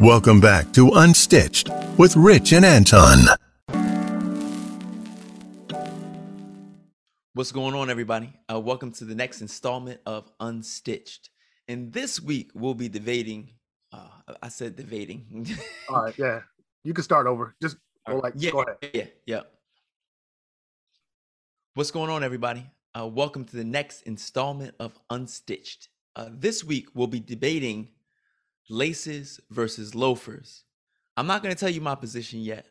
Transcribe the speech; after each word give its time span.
Welcome 0.00 0.40
back 0.40 0.72
to 0.74 0.90
Unstitched 0.90 1.98
with 1.98 2.14
Rich 2.14 2.52
and 2.52 2.64
Anton. 2.64 3.18
What's 7.34 7.50
going 7.50 7.74
on, 7.74 7.90
everybody? 7.90 8.32
Uh, 8.48 8.60
welcome 8.60 8.92
to 8.92 9.04
the 9.04 9.16
next 9.16 9.40
installment 9.40 10.00
of 10.06 10.30
Unstitched. 10.38 11.30
And 11.66 11.92
this 11.92 12.20
week 12.20 12.52
we'll 12.54 12.74
be 12.74 12.88
debating. 12.88 13.50
Uh, 13.90 14.06
I 14.40 14.50
said 14.50 14.76
debating. 14.76 15.48
All 15.88 16.04
right, 16.04 16.16
yeah. 16.16 16.42
You 16.84 16.94
can 16.94 17.02
start 17.02 17.26
over. 17.26 17.56
Just 17.60 17.76
go 18.06 18.18
like, 18.18 18.34
yeah, 18.36 18.52
go 18.52 18.62
ahead. 18.62 18.76
yeah, 18.94 19.06
yeah. 19.26 19.40
What's 21.74 21.90
going 21.90 22.08
on, 22.08 22.22
everybody? 22.22 22.64
Uh, 22.96 23.08
welcome 23.08 23.44
to 23.46 23.56
the 23.56 23.64
next 23.64 24.02
installment 24.02 24.76
of 24.78 24.96
Unstitched. 25.10 25.88
Uh, 26.14 26.28
this 26.30 26.62
week 26.62 26.86
we'll 26.94 27.08
be 27.08 27.18
debating 27.18 27.88
laces 28.68 29.40
versus 29.50 29.94
loafers. 29.94 30.64
I'm 31.16 31.26
not 31.26 31.42
going 31.42 31.54
to 31.54 31.58
tell 31.58 31.70
you 31.70 31.80
my 31.80 31.94
position 31.94 32.40
yet, 32.40 32.66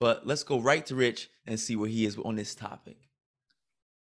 but 0.00 0.26
let's 0.26 0.42
go 0.42 0.60
right 0.60 0.84
to 0.86 0.94
Rich 0.94 1.30
and 1.46 1.58
see 1.58 1.76
where 1.76 1.88
he 1.88 2.04
is 2.04 2.18
on 2.18 2.36
this 2.36 2.54
topic. 2.54 2.96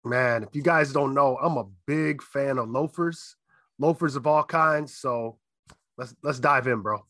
Man, 0.06 0.44
if 0.44 0.56
you 0.56 0.62
guys 0.62 0.92
don't 0.92 1.14
know, 1.14 1.38
I'm 1.42 1.58
a 1.58 1.66
big 1.86 2.22
fan 2.22 2.58
of 2.58 2.70
loafers, 2.70 3.36
loafers 3.80 4.16
of 4.16 4.28
all 4.28 4.44
kinds. 4.44 4.96
So 4.96 5.38
let's 5.98 6.14
let's 6.24 6.40
dive 6.40 6.68
in, 6.68 6.82
bro. 6.82 7.06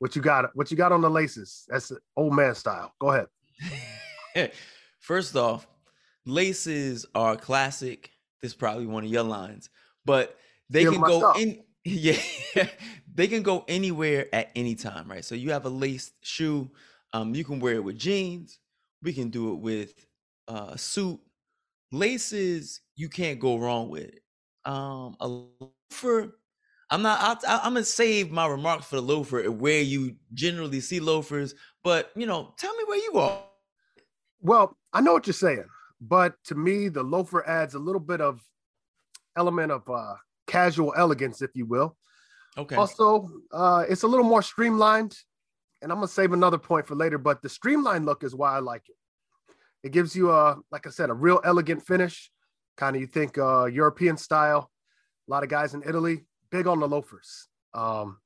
What 0.00 0.16
you 0.16 0.22
got? 0.22 0.54
What 0.54 0.70
you 0.70 0.76
got 0.76 0.92
on 0.92 1.00
the 1.00 1.10
laces? 1.10 1.64
That's 1.68 1.92
old 2.16 2.34
man 2.34 2.54
style. 2.54 2.92
Go 3.00 3.12
ahead. 3.12 4.52
First 5.00 5.36
off, 5.36 5.66
laces 6.26 7.06
are 7.14 7.36
classic. 7.36 8.10
This 8.42 8.50
is 8.50 8.56
probably 8.56 8.86
one 8.86 9.04
of 9.04 9.10
your 9.10 9.22
lines, 9.22 9.70
but 10.04 10.36
they 10.68 10.84
can 10.84 11.00
go 11.00 11.20
stuff. 11.20 11.40
in. 11.40 11.62
Yeah, 11.84 12.16
they 13.14 13.26
can 13.26 13.42
go 13.42 13.64
anywhere 13.68 14.26
at 14.32 14.50
any 14.56 14.74
time, 14.74 15.08
right? 15.10 15.24
So 15.24 15.34
you 15.34 15.50
have 15.52 15.66
a 15.66 15.70
laced 15.70 16.14
shoe. 16.22 16.70
Um, 17.12 17.34
you 17.34 17.44
can 17.44 17.60
wear 17.60 17.74
it 17.74 17.84
with 17.84 17.98
jeans. 17.98 18.58
We 19.02 19.12
can 19.12 19.28
do 19.28 19.52
it 19.52 19.56
with 19.56 20.06
uh, 20.48 20.70
a 20.72 20.78
suit. 20.78 21.20
Laces, 21.92 22.80
you 22.96 23.08
can't 23.08 23.38
go 23.38 23.58
wrong 23.58 23.90
with 23.90 24.04
it. 24.04 24.20
Um, 24.64 25.16
a 25.20 25.28
loafer. 25.28 26.38
I'm 26.90 27.02
not. 27.02 27.20
I'll, 27.20 27.60
I'm 27.60 27.74
gonna 27.74 27.84
save 27.84 28.30
my 28.30 28.46
remarks 28.46 28.86
for 28.86 28.96
the 28.96 29.02
loafer, 29.02 29.50
where 29.50 29.82
you 29.82 30.16
generally 30.32 30.80
see 30.80 31.00
loafers. 31.00 31.54
But 31.82 32.10
you 32.16 32.26
know, 32.26 32.54
tell 32.58 32.74
me 32.74 32.84
where 32.86 32.98
you 32.98 33.18
are. 33.18 33.42
Well, 34.40 34.76
I 34.92 35.02
know 35.02 35.12
what 35.12 35.26
you're 35.26 35.34
saying, 35.34 35.64
but 36.00 36.34
to 36.44 36.54
me, 36.54 36.88
the 36.88 37.02
loafer 37.02 37.46
adds 37.46 37.74
a 37.74 37.78
little 37.78 38.00
bit 38.00 38.20
of 38.20 38.40
element 39.36 39.70
of 39.70 39.88
uh, 39.88 40.14
casual 40.54 40.94
elegance, 40.96 41.42
if 41.42 41.50
you 41.54 41.66
will. 41.66 41.96
Okay. 42.56 42.76
Also, 42.76 43.28
uh, 43.52 43.84
it's 43.88 44.04
a 44.04 44.06
little 44.06 44.24
more 44.24 44.42
streamlined, 44.42 45.16
and 45.82 45.90
I'm 45.90 45.98
gonna 45.98 46.08
save 46.08 46.32
another 46.32 46.58
point 46.58 46.86
for 46.86 46.94
later. 46.94 47.18
But 47.18 47.42
the 47.42 47.48
streamlined 47.48 48.06
look 48.06 48.22
is 48.22 48.34
why 48.34 48.54
I 48.54 48.60
like 48.60 48.88
it. 48.88 48.96
It 49.82 49.92
gives 49.92 50.14
you 50.14 50.30
a, 50.30 50.56
like 50.70 50.86
I 50.86 50.90
said, 50.90 51.10
a 51.10 51.14
real 51.14 51.40
elegant 51.44 51.84
finish. 51.84 52.30
Kind 52.76 52.94
of 52.96 53.02
you 53.02 53.08
think 53.08 53.36
uh, 53.36 53.64
European 53.64 54.16
style. 54.16 54.70
A 55.28 55.30
lot 55.30 55.42
of 55.42 55.48
guys 55.48 55.74
in 55.74 55.82
Italy 55.82 56.24
big 56.50 56.66
on 56.68 56.78
the 56.78 56.86
loafers. 56.86 57.48
Um, 57.74 58.18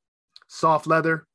soft 0.48 0.86
leather. 0.86 1.26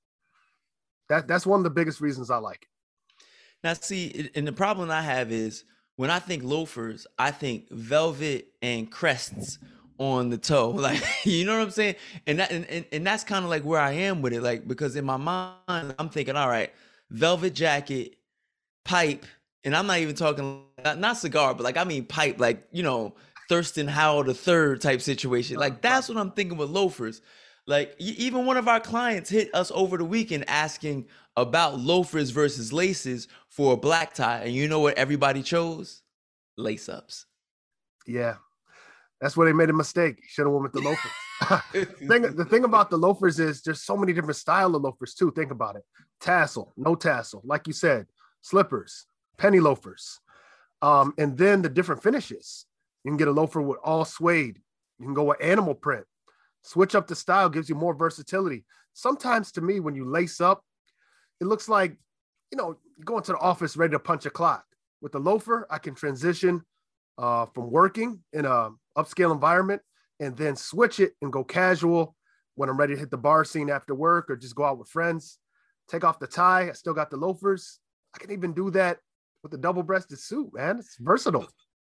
That 1.10 1.28
that's 1.28 1.46
one 1.46 1.60
of 1.60 1.64
the 1.64 1.72
biggest 1.72 2.02
reasons 2.02 2.30
I 2.30 2.38
like 2.38 2.62
it. 2.62 3.26
Now, 3.64 3.74
see, 3.74 4.30
and 4.36 4.46
the 4.46 4.54
problem 4.54 4.92
I 4.92 5.02
have 5.02 5.32
is 5.32 5.64
when 5.96 6.12
I 6.12 6.20
think 6.20 6.44
loafers, 6.44 7.08
I 7.18 7.32
think 7.32 7.70
velvet 7.72 8.48
and 8.62 8.92
crests 8.92 9.58
on 9.98 10.30
the 10.30 10.38
toe. 10.38 10.70
Like, 10.84 11.04
you 11.24 11.46
know 11.46 11.58
what 11.58 11.64
I'm 11.64 11.72
saying? 11.72 11.96
And 12.28 12.40
that 12.40 12.52
and, 12.52 12.66
and, 12.70 12.86
and 12.92 13.06
that's 13.08 13.24
kind 13.24 13.44
of 13.44 13.50
like 13.50 13.64
where 13.64 13.80
I 13.80 13.92
am 13.94 14.22
with 14.22 14.34
it. 14.34 14.42
Like, 14.42 14.68
because 14.68 14.96
in 14.96 15.06
my 15.06 15.18
mind, 15.18 15.96
I'm 15.98 16.10
thinking, 16.10 16.36
all 16.36 16.50
right, 16.50 16.74
velvet 17.10 17.54
jacket, 17.54 18.18
pipe, 18.86 19.26
and 19.64 19.76
I'm 19.76 19.88
not 19.88 20.00
even 20.00 20.16
talking 20.16 20.64
not, 20.84 21.00
not 21.00 21.18
cigar, 21.18 21.54
but 21.54 21.64
like 21.64 21.78
I 21.78 21.84
mean 21.84 22.06
pipe, 22.06 22.40
like 22.40 22.68
you 22.72 22.84
know, 22.84 23.16
Thurston 23.50 23.88
Howell 23.88 24.26
the 24.26 24.34
third 24.34 24.82
type 24.82 25.02
situation. 25.02 25.58
Like 25.58 25.82
that's 25.82 26.09
what 26.09 26.18
I'm 26.18 26.32
thinking 26.32 26.58
with 26.58 26.70
loafers. 26.70 27.22
Like 27.66 27.96
even 27.98 28.46
one 28.46 28.58
of 28.58 28.68
our 28.68 28.80
clients 28.80 29.30
hit 29.30 29.53
us 29.53 29.72
over 29.74 29.98
the 29.98 30.06
weekend 30.06 30.46
asking 30.50 31.08
about 31.38 31.80
loafers 31.80 32.30
versus 32.32 32.74
laces 32.74 33.28
for 33.48 33.74
a 33.74 33.78
black 33.78 34.14
tie, 34.14 34.40
and 34.40 34.53
you 34.53 34.68
know 34.68 34.80
what 34.80 34.98
everybody 34.98 35.42
chose? 35.42 36.02
Lace 36.58 36.90
ups. 36.90 37.26
Yeah, 38.06 38.36
that's 39.23 39.38
where 39.38 39.47
they 39.47 39.53
made 39.53 39.69
a 39.69 39.73
mistake. 39.73 40.22
Should 40.28 40.45
have 40.45 40.51
went 40.51 40.63
with 40.63 40.73
the 40.73 40.81
loafers. 40.89 41.88
thing, 42.09 42.35
the 42.35 42.44
thing 42.44 42.66
about 42.66 42.89
the 42.89 42.97
loafers 42.97 43.39
is 43.39 43.61
there's 43.61 43.81
so 43.81 43.95
many 43.95 44.11
different 44.11 44.35
style 44.35 44.75
of 44.75 44.81
loafers 44.81 45.13
too. 45.13 45.31
Think 45.31 45.50
about 45.50 45.78
it: 45.78 45.84
tassel, 46.19 46.73
no 46.75 46.94
tassel, 46.94 47.41
like 47.45 47.66
you 47.66 47.72
said, 47.72 48.07
slippers, 48.41 49.06
penny 49.38 49.61
loafers, 49.61 50.19
um, 50.81 51.13
and 51.17 51.38
then 51.38 51.61
the 51.61 51.69
different 51.69 52.03
finishes. 52.03 52.66
You 53.06 53.11
can 53.11 53.17
get 53.17 53.29
a 53.29 53.31
loafer 53.31 53.61
with 53.61 53.79
all 53.81 54.03
suede. 54.03 54.59
You 55.00 55.06
can 55.06 55.13
go 55.13 55.23
with 55.23 55.41
animal 55.41 55.73
print. 55.73 56.05
Switch 56.61 56.94
up 56.94 57.07
the 57.07 57.16
style 57.16 57.47
gives 57.50 57.69
you 57.69 57.75
more 57.75 57.94
versatility. 57.94 58.66
Sometimes 58.94 59.53
to 59.53 59.61
me, 59.61 59.79
when 59.79 59.95
you 59.95 60.03
lace 60.03 60.41
up, 60.41 60.66
it 61.40 61.45
looks 61.45 61.69
like 61.69 61.95
you 62.51 62.57
know 62.57 62.75
going 63.05 63.23
to 63.23 63.31
the 63.31 63.38
office 63.38 63.78
ready 63.78 63.94
to 63.94 64.00
punch 64.00 64.25
a 64.25 64.29
clock. 64.29 64.66
With 65.01 65.13
the 65.13 65.19
loafer, 65.19 65.66
I 65.69 65.78
can 65.78 65.95
transition 65.95 66.61
uh, 67.17 67.45
from 67.53 67.72
working 67.72 68.22
in 68.34 68.44
a 68.44 68.72
upscale 68.98 69.31
environment 69.31 69.81
and 70.20 70.36
then 70.38 70.56
switch 70.56 71.00
it 71.00 71.14
and 71.22 71.31
go 71.31 71.44
casual 71.44 72.16
when 72.56 72.70
I'm 72.70 72.78
ready 72.78 72.94
to 72.94 73.00
hit 73.00 73.12
the 73.12 73.18
bar 73.18 73.44
scene 73.44 73.70
after 73.70 73.96
work 73.96 74.30
or 74.30 74.36
just 74.36 74.56
go 74.56 74.64
out 74.64 74.78
with 74.78 74.90
friends. 74.90 75.40
Take 75.90 76.04
off 76.04 76.20
the 76.20 76.28
tie. 76.28 76.70
I 76.70 76.74
still 76.74 76.94
got 76.94 77.09
the 77.09 77.18
loafers. 77.18 77.80
I 78.16 78.20
can 78.20 78.32
even 78.32 78.53
do 78.53 78.70
that 78.72 79.00
with 79.42 79.53
a 79.53 79.58
double 79.58 79.84
breasted 79.84 80.20
suit, 80.20 80.53
man. 80.53 80.80
It's 80.80 80.98
versatile. 80.98 81.48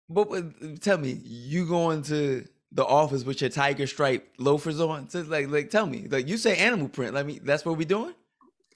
But, 0.09 0.31
but 0.31 0.81
tell 0.81 0.99
me, 0.99 1.21
you 1.25 1.67
going 1.67 2.03
to 2.05 2.47
the 2.71 2.85
office 2.85 3.25
with 3.25 3.41
your 3.41 3.51
tiger 3.51 3.87
stripe 3.87 4.27
loafers 4.39 4.81
on? 4.81 5.09
So 5.11 5.23
like, 5.23 5.49
like, 5.49 5.71
tell 5.71 5.87
me, 5.87 6.07
like 6.09 6.29
you 6.29 6.37
say 6.37 6.57
animal 6.57 6.89
print. 6.89 7.15
Let 7.15 7.27
me. 7.27 7.41
That's 7.43 7.65
what 7.65 7.77
we 7.77 7.85
doing. 7.85 8.15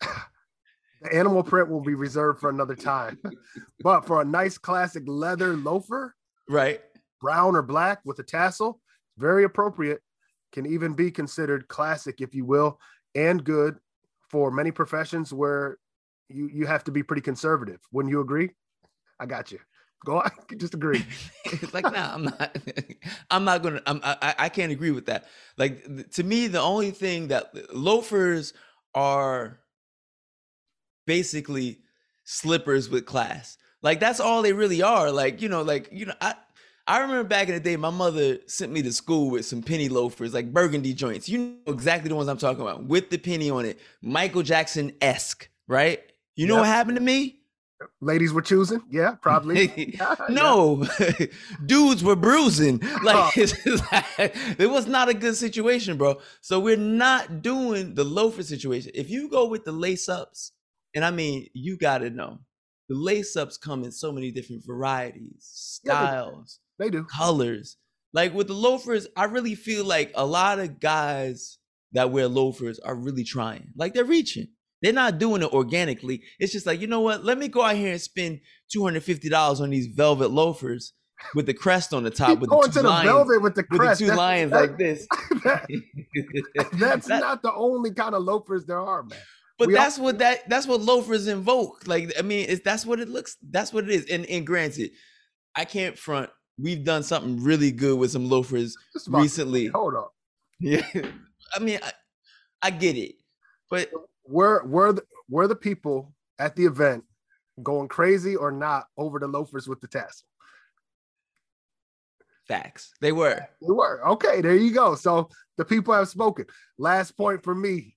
The 1.02 1.14
animal 1.14 1.42
print 1.42 1.68
will 1.68 1.82
be 1.82 1.94
reserved 1.94 2.40
for 2.40 2.48
another 2.48 2.74
time. 2.74 3.18
but 3.80 4.06
for 4.06 4.22
a 4.22 4.24
nice 4.24 4.56
classic 4.56 5.02
leather 5.06 5.54
loafer, 5.54 6.16
Right. 6.48 6.80
Brown 7.20 7.56
or 7.56 7.62
black 7.62 8.00
with 8.04 8.18
a 8.18 8.22
tassel, 8.22 8.80
very 9.18 9.44
appropriate. 9.44 10.00
Can 10.52 10.66
even 10.66 10.94
be 10.94 11.10
considered 11.10 11.68
classic, 11.68 12.20
if 12.20 12.34
you 12.34 12.44
will, 12.44 12.78
and 13.14 13.42
good 13.44 13.76
for 14.30 14.50
many 14.50 14.70
professions 14.70 15.32
where 15.32 15.78
you 16.28 16.48
you 16.52 16.66
have 16.66 16.84
to 16.84 16.92
be 16.92 17.02
pretty 17.02 17.22
conservative. 17.22 17.80
Wouldn't 17.92 18.10
you 18.12 18.20
agree? 18.20 18.50
I 19.20 19.26
got 19.26 19.52
you. 19.52 19.58
Go 20.04 20.18
on, 20.20 20.30
just 20.56 20.74
agree. 20.74 21.04
It's 21.46 21.74
like, 21.74 21.84
no, 21.84 21.98
I'm 21.98 22.24
not. 22.24 22.56
I'm 23.30 23.44
not 23.44 23.62
gonna. 23.62 23.82
I'm, 23.86 24.00
I 24.02 24.34
I- 24.38 24.48
can't 24.48 24.72
agree 24.72 24.92
with 24.92 25.06
that. 25.06 25.26
Like 25.56 26.10
to 26.12 26.22
me, 26.22 26.46
the 26.46 26.60
only 26.60 26.90
thing 26.90 27.28
that 27.28 27.74
loafers 27.74 28.52
are 28.94 29.58
basically 31.06 31.80
slippers 32.24 32.88
with 32.88 33.06
class. 33.06 33.58
Like 33.82 34.00
that's 34.00 34.20
all 34.20 34.42
they 34.42 34.52
really 34.52 34.82
are. 34.82 35.10
Like 35.10 35.42
you 35.42 35.48
know, 35.48 35.62
like 35.62 35.88
you 35.92 36.06
know, 36.06 36.14
I 36.20 36.34
I 36.88 36.98
remember 37.00 37.24
back 37.24 37.48
in 37.48 37.54
the 37.54 37.60
day, 37.60 37.76
my 37.76 37.90
mother 37.90 38.38
sent 38.46 38.70
me 38.72 38.80
to 38.82 38.92
school 38.92 39.30
with 39.30 39.44
some 39.44 39.62
penny 39.62 39.88
loafers, 39.88 40.32
like 40.32 40.52
burgundy 40.52 40.94
joints. 40.94 41.28
You 41.28 41.38
know 41.66 41.72
exactly 41.72 42.08
the 42.08 42.14
ones 42.14 42.28
I'm 42.28 42.38
talking 42.38 42.62
about, 42.62 42.84
with 42.84 43.10
the 43.10 43.18
penny 43.18 43.50
on 43.50 43.64
it, 43.64 43.80
Michael 44.02 44.42
Jackson 44.42 44.92
esque, 45.00 45.48
right? 45.66 46.00
You 46.36 46.46
know 46.46 46.54
Yep. 46.54 46.60
what 46.60 46.68
happened 46.68 46.96
to 46.98 47.02
me? 47.02 47.40
Ladies 48.00 48.32
were 48.32 48.40
choosing, 48.40 48.80
yeah, 48.90 49.16
probably. 49.20 49.98
No, 50.30 50.86
dudes 51.66 52.02
were 52.04 52.16
bruising. 52.16 52.80
Oh. 52.82 53.00
Like, 53.02 53.34
just 53.34 53.66
like, 53.92 54.34
it 54.58 54.70
was 54.70 54.86
not 54.86 55.08
a 55.08 55.14
good 55.14 55.36
situation, 55.36 55.98
bro. 55.98 56.18
So 56.40 56.58
we're 56.60 56.76
not 56.76 57.42
doing 57.42 57.94
the 57.94 58.04
loafer 58.04 58.42
situation. 58.44 58.92
If 58.94 59.10
you 59.10 59.28
go 59.28 59.46
with 59.46 59.64
the 59.64 59.72
lace 59.72 60.08
ups, 60.08 60.52
and 60.94 61.04
I 61.04 61.10
mean, 61.10 61.48
you 61.52 61.76
got 61.76 61.98
to 61.98 62.08
know 62.10 62.38
the 62.88 62.94
lace 62.94 63.36
ups 63.36 63.56
come 63.56 63.84
in 63.84 63.92
so 63.92 64.12
many 64.12 64.30
different 64.30 64.64
varieties, 64.66 65.80
Yeah, 65.84 66.00
they- 66.00 66.06
styles, 66.06 66.60
They 66.78 66.90
do. 66.90 67.04
colors. 67.04 67.76
Like 68.12 68.32
with 68.34 68.46
the 68.46 68.54
loafers, 68.54 69.06
I 69.16 69.24
really 69.24 69.54
feel 69.54 69.84
like 69.84 70.12
a 70.14 70.24
lot 70.24 70.58
of 70.58 70.80
guys 70.80 71.58
that 71.92 72.10
wear 72.10 72.28
loafers 72.28 72.78
are 72.78 72.94
really 72.94 73.24
trying. 73.24 73.72
Like 73.76 73.92
they're 73.94 74.04
reaching. 74.04 74.48
They're 74.82 74.92
not 74.92 75.18
doing 75.18 75.42
it 75.42 75.52
organically. 75.52 76.22
It's 76.38 76.52
just 76.52 76.66
like, 76.66 76.80
you 76.80 76.86
know 76.86 77.00
what? 77.00 77.24
Let 77.24 77.38
me 77.38 77.48
go 77.48 77.62
out 77.62 77.76
here 77.76 77.92
and 77.92 78.00
spend 78.00 78.40
$250 78.74 79.60
on 79.60 79.70
these 79.70 79.86
velvet 79.88 80.30
loafers 80.30 80.92
with 81.34 81.46
the 81.46 81.54
crest 81.54 81.92
on 81.94 82.04
the 82.04 82.10
top 82.22 82.28
Keep 82.28 82.40
with 82.40 82.50
going 82.50 82.62
the 82.62 82.68
to 82.68 82.74
two 82.74 82.82
the 82.82 82.88
lions, 82.88 83.06
velvet 83.06 83.42
with 83.42 83.54
the 83.54 83.64
with 83.70 83.80
the 83.80 83.94
two 83.96 84.06
That's- 84.06 84.18
lions 84.18 84.52
that- 84.52 84.60
like 84.60 84.78
this. 84.78 85.06
that- 85.44 85.66
that's 86.78 87.06
That- 87.08 87.20
not 87.20 87.42
the 87.42 87.52
only 87.54 87.92
kind 87.92 88.14
of 88.14 88.22
loafers 88.22 88.66
there 88.66 88.80
are, 88.80 89.02
man. 89.02 89.18
But 89.58 89.68
We 89.68 89.76
all- 89.76 89.82
that's 89.82 89.98
what 89.98 90.18
that 90.18 90.48
that's 90.48 90.66
what 90.66 90.80
loafers 90.82 91.26
invoke. 91.28 91.86
Like 91.86 92.12
I 92.18 92.22
mean, 92.22 92.46
it's 92.48 92.62
that's 92.62 92.84
what 92.84 93.00
it 93.00 93.08
looks. 93.08 93.36
That's 93.50 93.72
what 93.72 93.84
it 93.84 93.90
is. 93.90 94.06
And 94.10 94.26
and 94.26 94.46
granted, 94.46 94.90
I 95.54 95.64
can't 95.64 95.98
front. 95.98 96.30
We've 96.58 96.84
done 96.84 97.02
something 97.02 97.42
really 97.42 97.70
good 97.70 97.98
with 97.98 98.10
some 98.10 98.28
loafers 98.28 98.76
recently. 99.08 99.66
Hold 99.74 99.94
on. 99.94 100.06
Yeah, 100.58 100.86
I 101.54 101.58
mean, 101.58 101.78
I, 101.82 101.92
I 102.62 102.70
get 102.70 102.96
it, 102.96 103.16
but 103.70 103.90
Were 104.26 104.64
were 104.64 104.92
the, 104.94 105.02
were 105.28 105.46
the 105.48 105.54
people 105.56 106.14
at 106.38 106.56
the 106.56 106.64
event 106.64 107.04
going 107.62 107.88
crazy 107.88 108.36
or 108.36 108.50
not 108.50 108.86
over 108.96 109.18
the 109.18 109.26
loafers 109.28 109.68
with 109.68 109.80
the 109.80 109.86
tassel? 109.86 110.26
Facts. 112.48 112.92
They 113.00 113.12
were. 113.12 113.46
They 113.60 113.72
were. 113.72 114.06
Okay, 114.12 114.40
there 114.40 114.54
you 114.56 114.72
go. 114.72 114.94
So 114.94 115.28
the 115.56 115.64
people 115.64 115.92
have 115.94 116.08
spoken. 116.08 116.46
Last 116.78 117.16
point 117.16 117.42
for 117.42 117.54
me. 117.54 117.95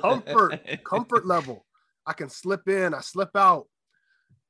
Comfort, 0.00 0.60
comfort 0.84 1.26
level. 1.26 1.64
I 2.06 2.12
can 2.12 2.28
slip 2.28 2.68
in, 2.68 2.94
I 2.94 3.00
slip 3.00 3.30
out. 3.34 3.66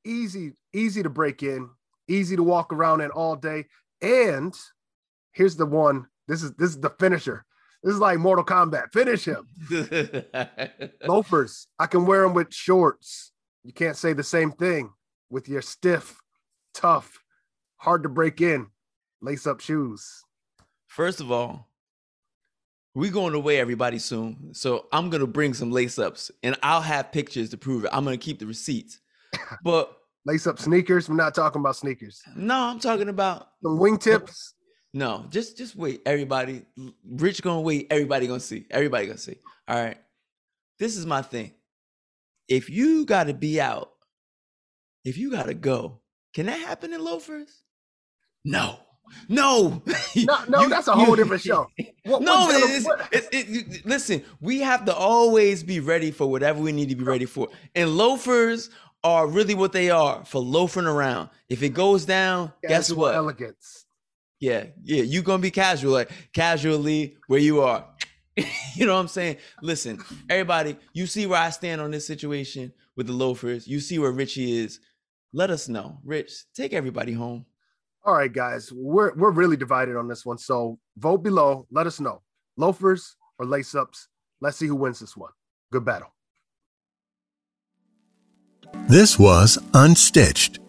Easy, 0.04 0.52
easy 0.72 1.02
to 1.02 1.08
break 1.08 1.42
in, 1.42 1.70
easy 2.08 2.36
to 2.36 2.42
walk 2.42 2.72
around 2.72 3.00
in 3.00 3.10
all 3.10 3.36
day. 3.36 3.66
And 4.02 4.54
here's 5.32 5.56
the 5.56 5.66
one. 5.66 6.06
This 6.28 6.42
is 6.42 6.52
this 6.54 6.70
is 6.70 6.80
the 6.80 6.90
finisher. 6.90 7.44
This 7.82 7.94
is 7.94 8.00
like 8.00 8.18
Mortal 8.18 8.44
Kombat. 8.44 8.92
Finish 8.92 9.26
him. 9.26 9.46
Loafers. 11.06 11.66
I 11.78 11.86
can 11.86 12.06
wear 12.06 12.22
them 12.22 12.34
with 12.34 12.52
shorts. 12.52 13.32
You 13.62 13.72
can't 13.72 13.96
say 13.96 14.12
the 14.12 14.22
same 14.22 14.52
thing 14.52 14.92
with 15.30 15.48
your 15.48 15.62
stiff, 15.62 16.16
tough, 16.72 17.18
hard 17.76 18.02
to 18.02 18.08
break 18.08 18.40
in 18.40 18.68
lace 19.24 19.46
up 19.46 19.60
shoes. 19.60 20.22
First 20.86 21.20
of 21.20 21.32
all, 21.32 21.70
we 22.94 23.10
going 23.10 23.34
away 23.34 23.58
everybody 23.58 23.98
soon. 23.98 24.54
So 24.54 24.86
I'm 24.92 25.10
gonna 25.10 25.26
bring 25.26 25.54
some 25.54 25.70
lace 25.70 25.98
ups 25.98 26.30
and 26.42 26.56
I'll 26.62 26.80
have 26.80 27.12
pictures 27.12 27.50
to 27.50 27.56
prove 27.56 27.84
it. 27.84 27.90
I'm 27.92 28.04
gonna 28.04 28.16
keep 28.16 28.38
the 28.38 28.46
receipts. 28.46 29.00
But 29.64 29.92
lace 30.24 30.46
up 30.46 30.58
sneakers. 30.58 31.08
We're 31.08 31.16
not 31.16 31.34
talking 31.34 31.60
about 31.60 31.76
sneakers. 31.76 32.22
No, 32.36 32.54
I'm 32.54 32.78
talking 32.78 33.08
about 33.08 33.48
some 33.62 33.78
wingtips. 33.78 34.52
No, 34.92 35.26
just 35.28 35.58
just 35.58 35.74
wait. 35.74 36.02
Everybody, 36.06 36.62
Rich 37.04 37.42
gonna 37.42 37.60
wait. 37.60 37.88
Everybody 37.90 38.28
gonna 38.28 38.38
see. 38.38 38.64
Everybody 38.70 39.06
gonna 39.06 39.18
see. 39.18 39.36
All 39.66 39.82
right. 39.82 39.98
This 40.78 40.96
is 40.96 41.04
my 41.04 41.20
thing. 41.20 41.52
If 42.48 42.70
you 42.70 43.04
gotta 43.04 43.34
be 43.34 43.60
out, 43.60 43.90
if 45.04 45.18
you 45.18 45.32
gotta 45.32 45.54
go, 45.54 46.00
can 46.32 46.46
that 46.46 46.60
happen 46.60 46.92
in 46.92 47.02
loafers? 47.02 47.62
No. 48.44 48.78
No, 49.28 49.82
no, 50.16 50.44
no, 50.48 50.60
you, 50.62 50.68
that's 50.68 50.88
a 50.88 50.92
whole 50.92 51.10
you, 51.10 51.16
different 51.16 51.42
show. 51.42 51.68
What, 52.06 52.20
no, 52.20 52.48
it's, 52.50 52.86
it's, 53.12 53.28
it, 53.32 53.86
listen, 53.86 54.22
we 54.38 54.60
have 54.60 54.84
to 54.84 54.94
always 54.94 55.62
be 55.62 55.80
ready 55.80 56.10
for 56.10 56.30
whatever 56.30 56.60
we 56.60 56.70
need 56.70 56.90
to 56.90 56.94
be 56.94 57.04
ready 57.04 57.24
for. 57.24 57.48
And 57.74 57.96
loafers 57.96 58.68
are 59.02 59.26
really 59.26 59.54
what 59.54 59.72
they 59.72 59.88
are 59.88 60.22
for 60.26 60.40
loafing 60.40 60.84
around. 60.84 61.30
If 61.48 61.62
it 61.62 61.70
goes 61.70 62.04
down, 62.04 62.52
Casual 62.62 62.68
guess 62.68 62.92
what? 62.92 63.14
Elegance. 63.14 63.86
Yeah, 64.38 64.64
yeah, 64.82 65.02
you're 65.02 65.22
gonna 65.22 65.40
be 65.40 65.50
casual, 65.50 65.92
like 65.92 66.10
casually 66.34 67.16
where 67.26 67.40
you 67.40 67.62
are. 67.62 67.86
you 68.74 68.84
know 68.84 68.94
what 68.94 69.00
I'm 69.00 69.08
saying? 69.08 69.38
Listen, 69.62 69.98
everybody, 70.28 70.76
you 70.92 71.06
see 71.06 71.24
where 71.26 71.40
I 71.40 71.48
stand 71.48 71.80
on 71.80 71.90
this 71.90 72.06
situation 72.06 72.72
with 72.96 73.06
the 73.06 73.14
loafers. 73.14 73.66
You 73.66 73.80
see 73.80 73.98
where 73.98 74.10
Richie 74.10 74.58
is. 74.58 74.80
Let 75.32 75.50
us 75.50 75.68
know. 75.68 75.98
Rich, 76.04 76.44
take 76.54 76.72
everybody 76.72 77.12
home. 77.12 77.46
All 78.06 78.12
right, 78.12 78.32
guys, 78.32 78.70
we're 78.70 79.14
we're 79.14 79.30
really 79.30 79.56
divided 79.56 79.96
on 79.96 80.08
this 80.08 80.26
one. 80.26 80.36
So 80.36 80.78
vote 80.98 81.22
below. 81.22 81.66
Let 81.70 81.86
us 81.86 82.00
know. 82.00 82.20
Loafers 82.56 83.16
or 83.38 83.46
lace 83.46 83.74
ups. 83.74 84.08
Let's 84.42 84.58
see 84.58 84.66
who 84.66 84.76
wins 84.76 85.00
this 85.00 85.16
one. 85.16 85.30
Good 85.72 85.86
battle. 85.86 86.08
This 88.88 89.18
was 89.18 89.56
Unstitched. 89.72 90.64